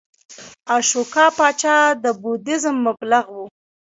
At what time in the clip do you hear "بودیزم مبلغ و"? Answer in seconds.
2.21-3.37